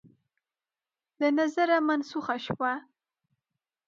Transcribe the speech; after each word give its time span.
له 1.19 1.27
نظره 1.39 1.77
منسوخه 1.87 2.35
شوه 2.45 2.73